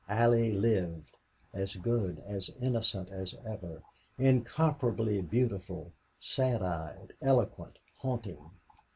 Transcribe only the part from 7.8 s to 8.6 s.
haunting.